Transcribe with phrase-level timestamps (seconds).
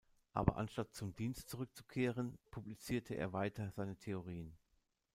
[0.33, 4.57] Aber anstatt zum Dienst zurückzukehren, publizierte er weiter seine Theorien.